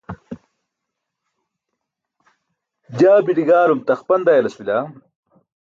[2.97, 4.77] jaa miḍigaarum taxpan dayalas bila